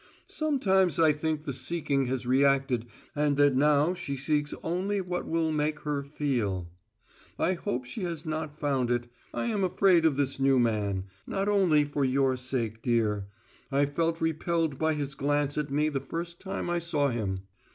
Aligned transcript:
Sometimes 0.25 0.97
I 0.97 1.13
think 1.13 1.43
the 1.43 1.53
seeking 1.53 2.07
has 2.07 2.25
reacted 2.25 2.87
and 3.15 3.37
that 3.37 3.55
now 3.55 3.93
she 3.93 4.17
seeks 4.17 4.51
only 4.63 4.99
what 4.99 5.27
will 5.27 5.51
make 5.51 5.81
her 5.81 6.01
feel. 6.01 6.71
I 7.37 7.53
hope 7.53 7.85
she 7.85 8.01
has 8.01 8.25
not 8.25 8.57
found 8.59 8.89
it: 8.89 9.05
I 9.31 9.45
am 9.45 9.63
afraid 9.63 10.03
of 10.07 10.15
this 10.15 10.39
new 10.39 10.57
man 10.59 11.03
not 11.27 11.47
only 11.47 11.85
for 11.85 12.03
your 12.03 12.35
sake, 12.35 12.81
dear. 12.81 13.27
I 13.71 13.85
felt 13.85 14.19
repelled 14.21 14.79
by 14.79 14.95
his 14.95 15.13
glance 15.13 15.55
at 15.55 15.69
me 15.69 15.87
the 15.87 15.99
first 16.01 16.39
time 16.41 16.67
I 16.67 16.79
saw 16.79 17.09
him. 17.09 17.41